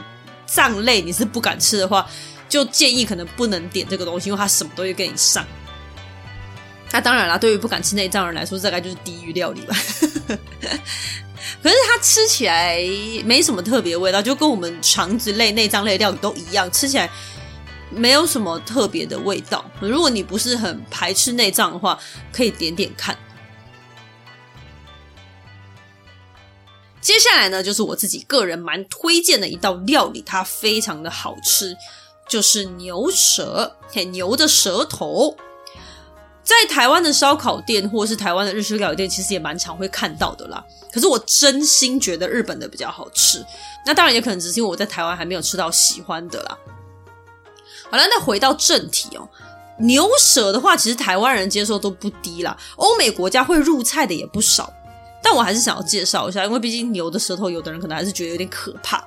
[0.46, 2.08] 脏类你是不敢吃的话，
[2.50, 5.46] 就建议可能不能点这个东西，因为它什么都会给你上。
[6.92, 9.76] 那当然啦，对于不敢吃内脏的人来说，这大概就是地狱料理吧。
[11.63, 12.79] 可是它吃起来
[13.25, 17.11] 没什么特别味道，就跟我们肠子类、内脏类料理都一样，吃起来
[17.91, 19.65] 没有什么特别的味道。
[19.81, 21.99] 如果你不是很排斥内脏的话，
[22.33, 23.17] 可以点点看。
[27.01, 31.77] 接下来呢，就是我自己个人蛮推荐的一道料理，它非常的好吃，
[32.29, 33.77] 就是牛舌，
[34.11, 35.37] 牛的舌头。
[36.47, 40.65] 在台湾的烧烤店或是台湾的日式料理店，其实也蛮常会看到的啦。
[40.93, 43.45] 可是我真心觉得日本的比较好吃。
[43.85, 46.57] 那当然也可能只是因为我在台湾还没有吃到喜欢的啦。
[47.91, 49.29] 好了，那回到正题哦。
[49.81, 52.57] 牛舌的话，其实台湾人接受都不低啦。
[52.77, 54.73] 欧美国家会入菜的也不少。
[55.21, 58.99] 但我还是想要介绍一下，因为毕竟牛的舌头，有的人可能还是觉得有点可怕。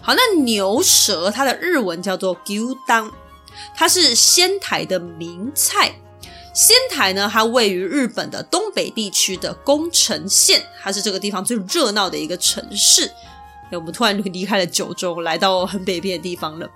[0.00, 3.12] 好，那牛舌它的日文叫做牛当。
[3.74, 5.94] 它是仙台的名菜，
[6.54, 13.10] 仙台呢，它位于日本的东北地区的宫城县，它是这个地方最热闹的一个城市。
[13.70, 16.70] 那我们突然就离开了九州，来到很北边的地方了。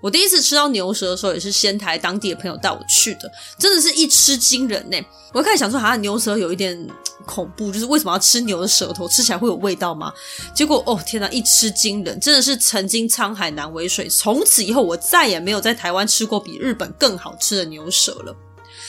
[0.00, 4.98] 我第一次吃到牛舌的时候，也是仙台当地的朋友带我去的，真的是一吃惊人呢。
[5.32, 6.88] 我一开始想说，好像牛舌有一点
[7.24, 9.06] 恐怖，就是为什么要吃牛的舌头？
[9.08, 10.12] 吃起来会有味道吗？
[10.54, 14.08] 结果哦，天哪，一吃惊人，真的是曾经沧海难为水。
[14.08, 18.34] 从此以后，我再也没有在台湾吃过比日本更好吃的牛舌了。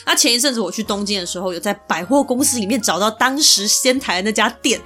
[0.06, 4.82] 那前一阵子我去东京的时候，有在百货公司里面找到当时仙台的那家店，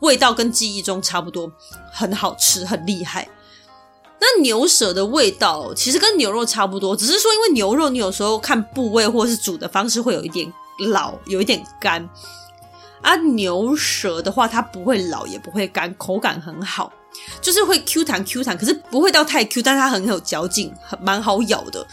[0.00, 1.52] 味道跟记忆中差不多，
[1.92, 3.28] 很好吃，很厉害。
[4.24, 12.08] 那牛舌的味道其实跟牛肉差不多，只是说因为牛肉你有时候看部位或是煮的方式会有一点老，有一点干。
[13.02, 16.90] 啊，牛舌的话它不会老也不会干，口感很好，
[17.42, 21.86] 就是会 Q 弹 Q 弹，可是不会到太 Q，但它很有嚼劲，很蛮好咬的。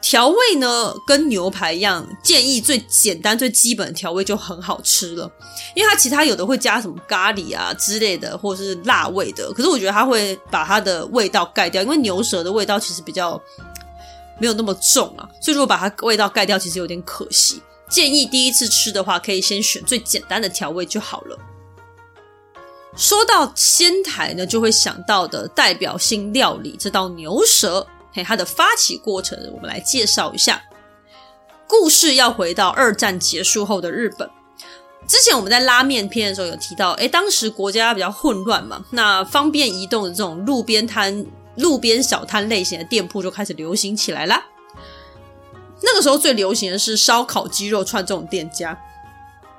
[0.00, 5.30] 调味呢，跟牛排一样，建议最简单、最基本的调味就很好吃了。
[5.74, 9.52] 因为它其他有的会加什么咖喱啊之类的，或者是辣味的。
[9.52, 13.40] 可是我觉得它会把它的味道盖掉，因为牛舌的味道其实比较
[14.38, 15.28] 没有那么重啊。
[15.40, 17.60] 所以如果把它味道盖掉，其实有点可惜。
[17.88, 21.36] 建议第一次吃的话，可以先选最简单的调味就好了。
[22.96, 27.86] 说到仙台呢，就会想到的代表性料理，这道牛舌。
[28.12, 30.62] 嘿，它的发起过程，我们来介绍一下。
[31.66, 34.28] 故事要回到二战结束后的日本。
[35.06, 41.24] 之前我们在拉面篇的时候有提到，诶，当时国家比较混乱嘛，那方便移动的这种路边摊、
[41.56, 44.44] 路边小摊类型的店铺就开始流行起来啦。
[45.82, 48.76] 那个时候最流行的是烧烤鸡肉串这种店家，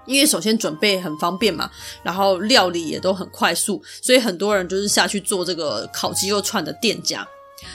[0.05, 1.69] 因为首先准备很方便嘛，
[2.03, 7.25] 然后料理也都很快速，所以很多人就是下去做这个烤鸡肉串的店家。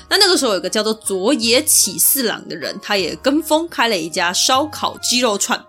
[0.09, 5.65] 那那个时候有个叫做佐野启四郎的人，他也跟风开了一家烧烤鸡肉串。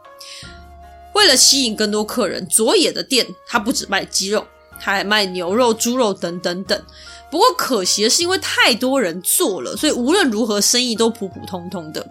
[1.13, 4.45] 为了吸引更多客人，佐野的店他不只卖鸡肉，
[4.79, 6.81] 他还卖牛肉、猪肉等等等。
[7.31, 12.05] 不过可惜的是，因为太多人做了，所以无论如何生意都普普通通的。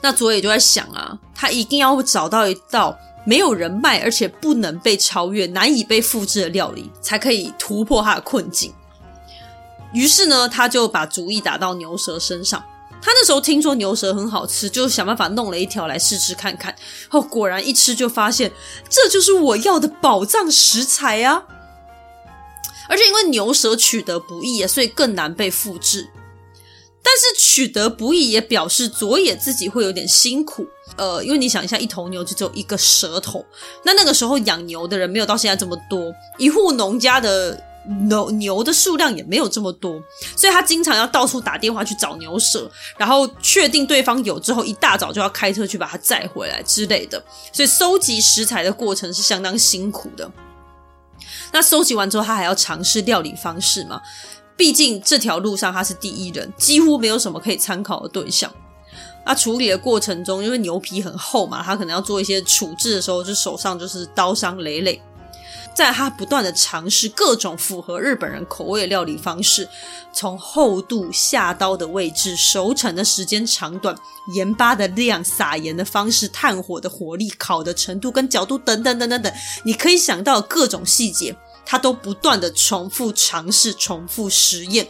[0.00, 8.72] 那佐野就在想啊，他一定要找到一道没有人卖，而且不能被超越、难以被复制的料理，才可以突破他的困境。
[9.92, 12.64] 于是呢，他就把主意打到牛舌身上。
[13.04, 16.72] 他那时候听说牛舌很好吃，就想办法弄了一条来试试看看。
[17.10, 18.52] 哦，果然一吃就发现，
[18.88, 21.42] 这就是我要的宝藏食材啊！
[22.88, 26.08] 而且因为牛舌取得不易啊，所以更难被复制。
[27.02, 30.64] 但是取得不易也表示佐野自己会有点辛苦。
[30.96, 33.44] 呃，因为你想一下，一头牛就只有一个舌头，
[33.84, 37.60] 那那个时候养牛的人没有到现在这么多，一户农家的。
[38.06, 40.00] 牛牛的数量也没有这么多，
[40.36, 47.22] 所以他经常要到处打电话去找牛舍，然后确定对方有之后，一大早就要开车去把它载回来之类的。
[47.52, 50.30] 所以收集食材的过程是相当辛苦的。
[51.52, 54.00] 那收集完之后，他还要尝试料理方式嘛？
[54.56, 58.52] 毕竟这条路上他是第一人，几乎没有什么可以参考的对象。
[59.24, 65.00] 那处理的过程中，因为牛皮很厚嘛，他可能要做一些处置的时候，就手上就是刀伤累累。
[65.74, 69.66] 在他不断的尝试各种符合日本人口味的料理方式，
[70.12, 73.96] 从厚度、下刀的位置、熟成的时间长短、
[74.34, 79.32] 盐巴的量、撒盐的方式、炭火的火力、烤的程度跟角度等等等等等，
[79.64, 84.86] 你可以想到各种细节，他都不断的重复尝试、重复实验，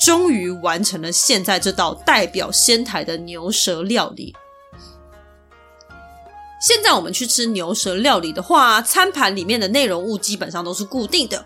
[0.00, 4.34] 终于完成了现在这道代表仙台的牛舌料理。
[6.64, 11.44] 现在我们去吃牛舌料理的话，餐盘里面的内容物基本上都是固定的。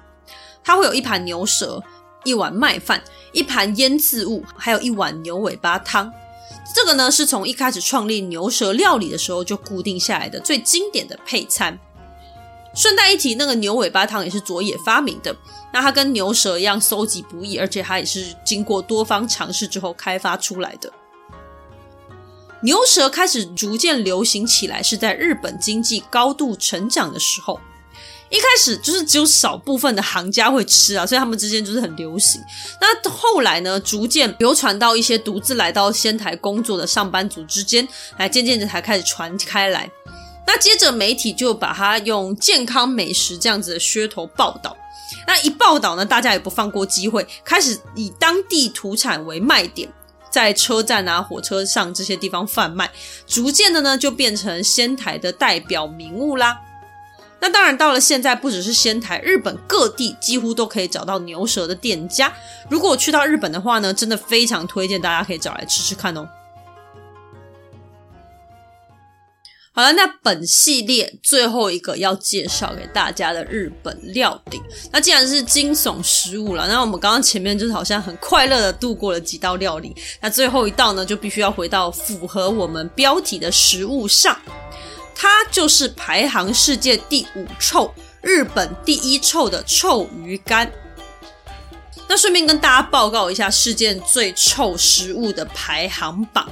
[0.62, 1.82] 它会有一盘牛舌、
[2.22, 3.02] 一碗麦饭、
[3.32, 6.12] 一盘腌渍物，还有一碗牛尾巴汤。
[6.72, 11.76] 这个呢，是从一开始创立牛舌料理的时候就固定下来的最经典的配餐。
[12.72, 15.34] 顺带一提，那个牛尾巴汤也是佐野发明的。
[15.72, 20.92] 那它跟牛舌一样，搜集不易，而且它也是经过多方尝试之后开发出来的。
[22.62, 27.60] 牛舌开始逐渐流行起来，是在日本经济高度成长的时候。
[28.30, 32.38] 一开始就是只有少部分的行家会吃啊，所以他们之间就是很流行。
[32.78, 39.90] 那后来呢，逐渐流传到一些独自来到仙台工作的上班族之间，来渐渐的才开始传开来。
[40.46, 44.76] 那接着媒体就把它用健康美食这样子的噱头报道。
[45.26, 49.90] 那一报道呢，大家也不放过机会，开始以当地土产为卖点。
[50.30, 52.90] 在车站啊、火车上这些地方贩卖，
[53.26, 56.60] 逐渐的呢就变成仙台的代表名物啦。
[57.40, 62.32] 那当然，到了现在，不只是仙台，日本各地几乎都可以找到牛舌的店家。
[62.68, 66.28] 如果去到日本的话呢，真的非常推荐大家可以找来吃吃看哦。
[69.78, 74.60] 好了，那本系列最后一个要介绍给大家的日本料理，
[74.90, 84.36] 那既然是惊悚食物了，那我们刚刚前面就是好像很快乐的度过了几道料理，那最后一道呢，就必须要回到符合我们标题的食物上，
[85.14, 90.68] 它就是排行世界第五臭、日本第一臭的臭鱼干。
[92.08, 96.50] 那顺便跟大家报告一下世界最臭食物的排行榜，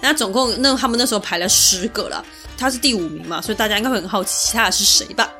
[0.00, 2.24] 那总共那他们那时候排了十个了。
[2.58, 5.30] 他是第五名嘛，所以大家应该会很好奇其他的是谁吧？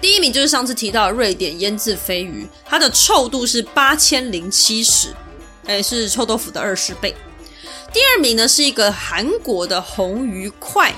[0.00, 5.14] 第一名就是上次提到的瑞典腌制飞鱼，它的臭度是八千零七十，
[5.66, 7.14] 哎，是臭豆腐的二十倍。
[7.92, 10.94] 第二名呢是一个韩国的红鱼块，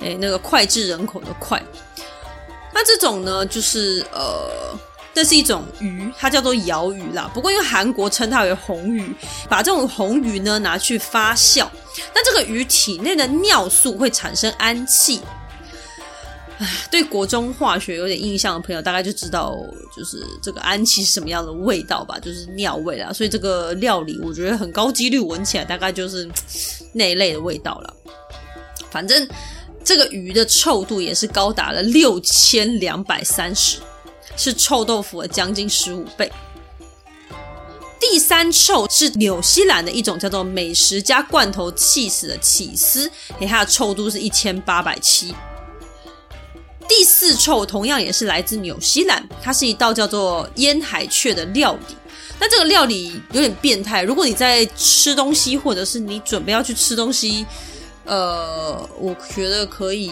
[0.00, 1.62] 哎，那个脍炙人口的脍。
[2.72, 4.76] 那这种呢，就是呃。
[5.14, 7.30] 这是一种鱼，它叫做鰩鱼啦。
[7.32, 9.14] 不过因为韩国称它为红鱼，
[9.48, 11.68] 把这种红鱼呢拿去发酵，
[12.12, 15.20] 那这个鱼体内的尿素会产生氨气。
[16.58, 19.56] 唉，对国中化学有点印象的朋友，大概就知道
[19.96, 23.12] 就是这个氨气是什么样的味道吧，就是尿味啦。
[23.12, 26.28] 所以这个料理我觉得很高几率闻起来大概就是
[26.92, 27.94] 那一类的味道了。
[28.90, 29.28] 反正
[29.84, 33.78] 这个鱼的臭度也是高达了六千两百三十。
[34.36, 36.30] 是臭豆腐的将近十五倍。
[38.00, 45.34] 第三臭是纽西兰的一种叫做美食加罐头起司的起司，诶，它的臭度是一千八百七。
[46.86, 51.96] 第四臭同样也是来自纽西兰，它是一道叫做烟海雀的料理。
[52.38, 57.46] 那这个料理有点变态，如果你在吃东西，或者是你准备要去吃东西，
[58.04, 60.10] 呃，我觉得可以，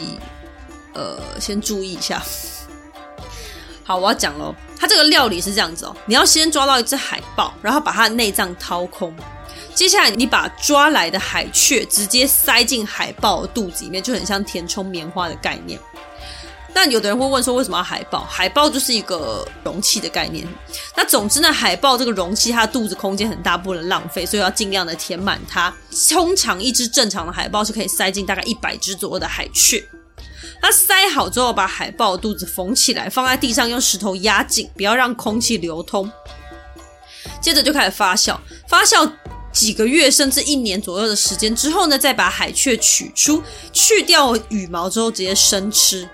[0.94, 2.22] 呃，先注意一下。
[3.84, 4.54] 好，我要讲喽。
[4.78, 9.14] 它这个料理是这样子哦，你要先抓到一只海豹，然后把它的内脏掏空。
[9.74, 15.78] 接下来，你把抓来的海雀直接塞进海豹肚子里面，就很像填充棉花的概念。
[16.74, 18.26] 那有的人会问说，为什么要海豹？
[18.28, 20.46] 海豹就是一个容器的概念。
[20.96, 25.72] 那总之呢，海豹这个容器它的肚子空间很大，不能浪费，所以要尽量的填满它。
[26.10, 29.82] 通常一只正常的海豹是可以塞进大概一百只左右的海雀。
[30.62, 36.10] 它塞好之后，把海豹肚子缝起来，放在地上，用石头压紧，不要让空气流通。
[37.40, 39.10] 接着就开始发酵，发酵
[39.52, 46.08] 几个月甚至一年左右的时间之后呢，再把海雀取出，去掉羽毛之后直接生吃，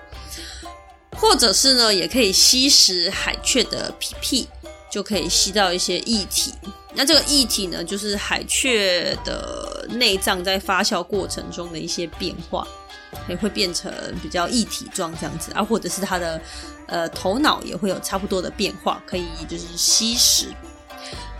[1.15, 4.47] 或者是呢，也可以吸食海雀的屁屁，
[4.91, 6.55] 就可以吸到一些液体。
[6.95, 12.67] 那这个液体呢，就是海雀的内脏在发酵过程中的一些变化。
[13.27, 13.91] 也会变成
[14.21, 16.41] 比较液体状这样子啊，或者是它的
[16.87, 20.47] 呃头脑也会有差不多的变化，可以就是吸食。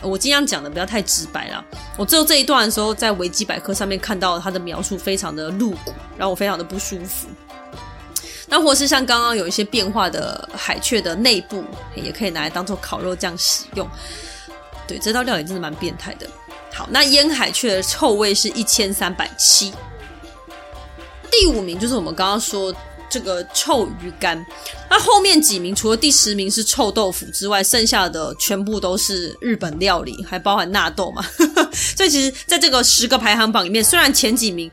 [0.02, 1.64] 我尽量讲的不要太直白啦。
[1.98, 7.28] 我最后这一段的时候，在维基百科上面看到它的描述非常的露骨，让我非常的不舒服。
[8.48, 11.64] 那或是像刚刚有一些变化的海雀的内部，
[11.96, 13.88] 也可以拿来当做烤肉这样使用。
[14.88, 16.28] 对，这道料理真的蛮变态的。
[16.74, 19.74] 好，那腌海雀的臭味是一千三百七。
[21.32, 22.74] 第五名就是我们刚刚说
[23.10, 24.46] 这个臭鱼干，
[24.90, 31.26] 那后面几名除了第十名是臭豆腐之外，剩下的全部都是日本料理，还包含纳豆嘛。
[31.98, 34.70] 所以其实在这个十个排行榜里面，虽然前几名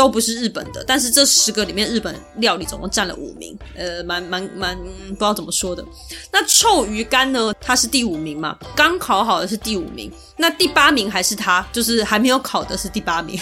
[0.00, 5.84] 都不是日本的，但是这十个里面日本料理总共占了五名，呃，蛮蛮蛮不知道怎么说的。
[6.32, 13.38] 那臭鱼干呢，它是第五名嘛，刚烤好的是第五名，那第八名还是它，就是还没有烤的是第八名。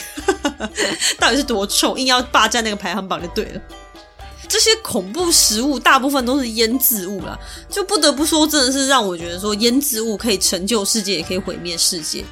[1.20, 3.60] 到底是多臭，硬要霸占那个排行榜就对了。
[4.48, 7.38] 这些恐怖食物大部分都是腌制物啦，
[7.70, 12.24] 就不得不说，真的是让我觉得说腌制物可以成就世界，也可以毁灭世界。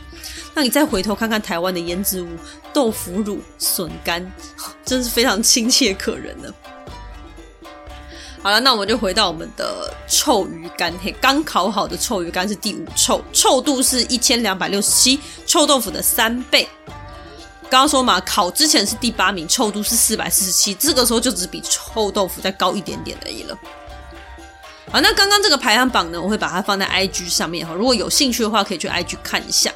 [0.56, 2.28] 那你再回头看看台湾的腌制物，
[2.72, 4.26] 豆腐乳、笋干，
[4.86, 6.48] 真是非常亲切可人呢。
[8.42, 16.66] 好了，那我们就回到我们的臭鱼干，嘿，刚烤好的臭鱼干是第五臭，臭度是一千两百六十七，臭豆腐的三倍。
[17.68, 23.58] 刚刚说嘛，烤之前是第八名，臭度是四百四十七，这个时候就只比臭豆腐再高一点点而已了。
[24.90, 29.70] 好，那刚刚这个排行榜呢，我会把它放在 IG 上面哈，如果有兴趣的话，可以去 IG 看一下。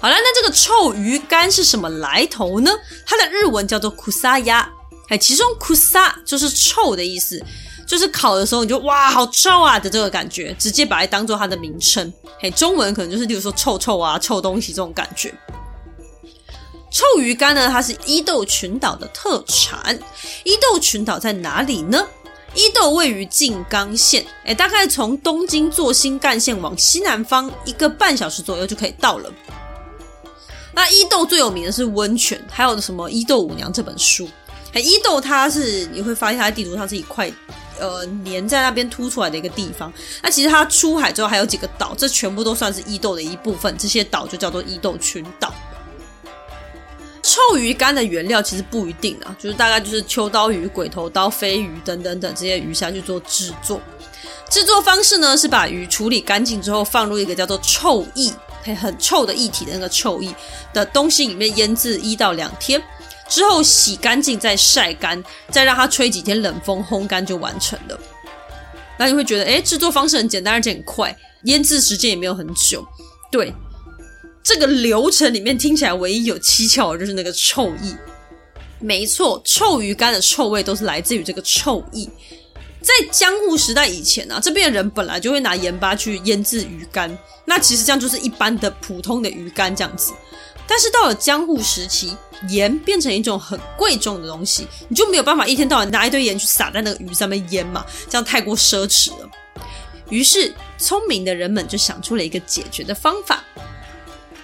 [0.00, 2.70] 好了，那这个臭鱼干是什么来头呢？
[3.04, 4.64] 它的日文叫做 kusaya，
[5.08, 7.38] 哎，其中 kusa 就是臭的意思，
[7.86, 12.10] 就是烤的时候你就哇好臭啊的这个感觉，直接把它当做它的名称。
[12.40, 15.34] 嘿，中文可能就是例如说臭臭啊、臭东西这种感觉。
[16.90, 19.98] 臭鱼干呢，它是伊豆群岛的特产。
[20.44, 22.06] 伊豆群岛在哪里呢？
[22.54, 29.30] 伊豆位于静冈县，哎，大概从东京坐新干线往西南方一个半小时左右就可以到了。
[30.72, 34.28] 那伊豆最有名的是温泉，还有什么《伊豆舞娘》这本书，
[34.74, 37.30] 伊豆它是你会发现它在地图上是一块
[37.78, 39.92] 呃黏在那边凸出来的一个地方。
[40.22, 43.76] 那其实它出海之后还有几个岛，这全部都算是伊豆的一部分。
[43.76, 45.52] 这些岛就叫做伊豆群岛。
[47.22, 53.80] 臭鱼干的原料其实不一定啊，就是大概就是秋刀鱼、鬼头刀、飞鱼等等等这些鱼下去做制作。
[54.48, 60.34] 制作方式呢是把鱼处理干净之后，放入一个叫做臭液，很臭的液体的那个臭液
[60.72, 62.82] 的东西里面腌制一到两天，
[63.28, 67.98] 之后洗干净再晒干，再让它吹几天冷风烘干就完成了。
[68.98, 72.86] 那你会觉得，哎，制作方式很简单而且很快，腌制时间也没有很久，
[73.30, 73.52] 对。
[74.42, 77.94] 这个流程里面听起来唯一有蹊跷的就是那个臭意。
[78.78, 82.08] 没错，臭鱼干的臭味都是来自于这个臭意。
[82.82, 90.12] 在江户时代以前啊，这边的人本来就会拿盐巴去腌制鱼干，那其实这样就是一般的普通的鱼干这样子。
[90.66, 92.16] 但是到了江户时期，
[92.48, 99.28] 盐变成一种很贵重的东西，你就没有办法一天到晚拿一堆盐去撒在那个鱼上面腌嘛，这样太过奢侈了。
[100.08, 103.44] 于是聪明的人们就想出了一个解决的方法。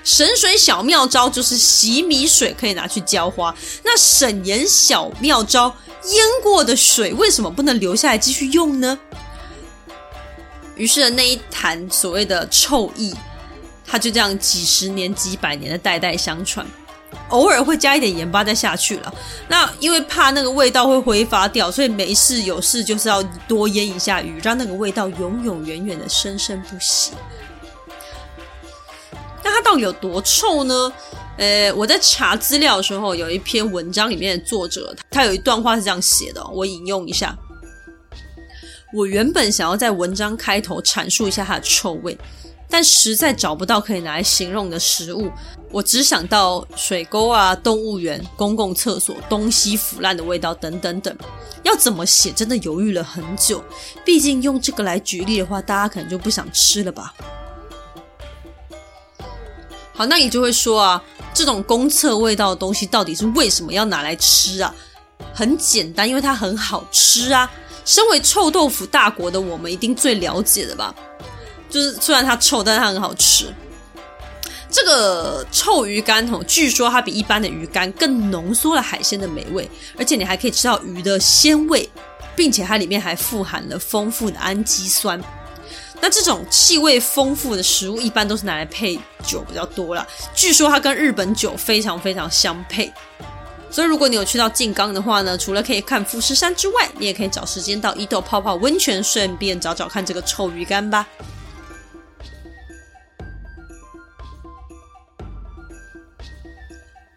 [0.04, 3.52] 省水小妙招就是洗米水可以拿去浇花，
[3.84, 5.74] 那省盐小妙招，
[6.14, 8.98] 淹过的水为什么不能留下来继续用呢？
[10.76, 13.14] 于是那一坛所谓的臭意，
[13.86, 16.66] 它就这样几十年、几百年的代代相传，
[17.30, 19.14] 偶尔会加一点盐巴再下去了。
[19.48, 27.12] 那因为怕那个味道会挥发掉，所以没事有事就是要多腌一下鱼，让那个味道永永远远的生生不息。
[29.42, 30.92] 那它到底有多臭呢？
[31.38, 37.36] 呃，我在查资料的时候，有一篇文章里面的作者，他有一段话是这样写的，我引用一下。
[38.94, 42.16] 我原本想要在文章开头阐述一下它的臭味，
[42.70, 45.30] 但实在找不到可以拿来形容的食物，
[45.70, 51.14] 我只想到水沟啊、动物园、公共厕所、东西腐烂的味道等等等。
[51.64, 53.62] 要怎么写，真的犹豫了很久。
[54.04, 57.12] 毕竟用这个来举例的话，大家可能就不想吃了吧。
[59.96, 64.74] 好，那你就会说啊，这种公厕味道的东西到底是为什么要拿来吃啊？
[65.32, 67.50] 很简单，因为它很好吃啊。
[67.86, 70.94] 身为臭豆腐大国的我们，一定最了解的吧？
[71.70, 73.46] 就是虽然它臭，但是它很好吃。
[74.68, 81.88] 这个臭鱼干哦，据说它比一般的鱼干更浓缩了海鲜的美味，而且你还可以吃到鱼的鲜味，
[82.34, 85.18] 并且它里面还富含了丰富的氨基酸。
[86.00, 90.06] 那这种气味丰富的食物，一般都是拿来配酒比较多啦。
[90.34, 92.92] 据说它跟日本酒非常非常相配，
[93.70, 101.06] 所以如果你有去到静冈的话呢，除了可以看富士山之外，你也可以找时间到伊豆泡泡温泉，顺便找找看这个臭鱼干吧。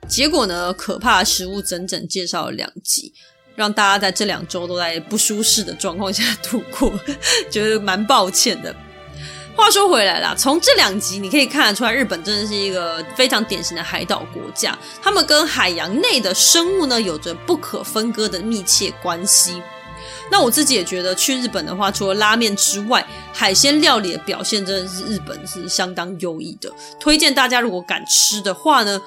[0.08, 3.14] 结果呢，可怕的食物整整介绍了两集。
[3.60, 6.90] 让大家在这两周都在不舒适的状况下度过，
[7.52, 8.74] 觉得蛮抱歉的。
[9.54, 19.62] 话说回来啦，从这两集你可以看得出来，日本真的是一个非常典型的海岛国家，他们跟海洋内的生物呢有着不可分割的密切关系。
[20.32, 26.72] 那我自己也觉得，去日本的话，除了拉面之外，海鲜料理的表现真的是日本是相当优异的。
[26.98, 29.02] 推荐大家如果敢吃的话呢，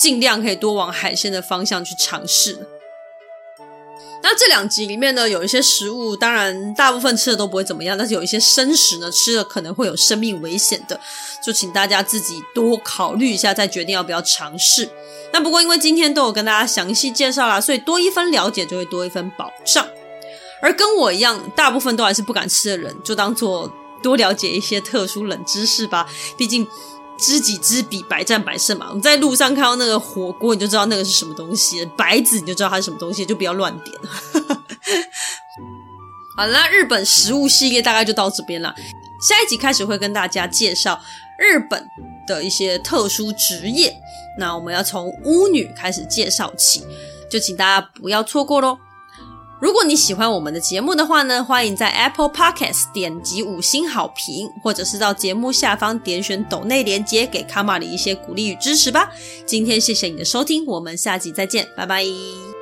[0.00, 2.56] 尽量可以多往海鲜的方向去尝试。
[4.20, 11.00] 那这两集里面呢，有一些食物，当然大部分吃的都不会怎么样，但是有一些生食呢，吃了可能会有生命危险的，
[11.42, 14.88] 就请大家自己多考虑一下，再决定要不要尝试。
[15.32, 19.86] 那不过因为今天都有跟大家详细介绍啦，所以多一分了解就会多一分保障。
[20.60, 26.66] 而跟我一样，大部分都还是不敢吃的人，就当做多了解一些特殊冷知识吧，毕竟。
[27.18, 28.86] 知己知彼，百战百胜嘛。
[28.88, 33.96] 我们在路上看到那个火锅，你就知道那个是什么东西；白子你就知道它是什么东西，就不要乱点。
[36.36, 38.74] 好了，日本食物系列大概就到这边了。
[39.28, 41.00] 下一集开始会跟大家介绍
[41.38, 41.84] 日本
[42.26, 43.96] 的一些特殊职业。
[44.38, 46.84] 那我们要从巫女开始介绍起，
[47.28, 48.78] 就请大家不要错过喽。
[49.60, 59.10] 如果你喜欢我们的节目的话呢，欢迎在 Apple Podcast 点击五星好评，或者是到节目下方点选抖内连接，给卡玛里一些鼓励与支持吧。
[59.46, 62.57] 今天谢谢你的收听，我们下集再见，拜拜。